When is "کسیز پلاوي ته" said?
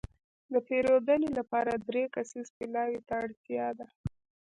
2.15-3.13